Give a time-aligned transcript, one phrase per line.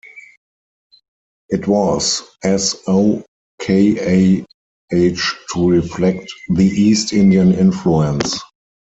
[1.49, 3.23] It was s-o-k-a-h
[5.53, 8.39] to reflect the East Indian influence.